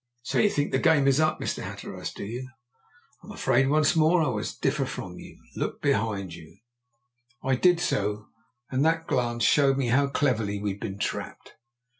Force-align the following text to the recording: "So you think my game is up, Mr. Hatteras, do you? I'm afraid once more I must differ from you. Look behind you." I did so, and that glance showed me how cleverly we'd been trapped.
"So 0.23 0.39
you 0.39 0.49
think 0.49 0.71
my 0.73 0.79
game 0.79 1.07
is 1.07 1.19
up, 1.19 1.39
Mr. 1.39 1.61
Hatteras, 1.61 2.11
do 2.11 2.25
you? 2.25 2.49
I'm 3.21 3.29
afraid 3.31 3.69
once 3.69 3.95
more 3.95 4.23
I 4.23 4.31
must 4.31 4.59
differ 4.59 4.83
from 4.87 5.19
you. 5.19 5.37
Look 5.55 5.79
behind 5.79 6.33
you." 6.33 6.57
I 7.43 7.53
did 7.55 7.79
so, 7.79 8.25
and 8.71 8.83
that 8.83 9.05
glance 9.05 9.43
showed 9.43 9.77
me 9.77 9.89
how 9.89 10.07
cleverly 10.07 10.57
we'd 10.59 10.79
been 10.79 10.97
trapped. 10.97 11.53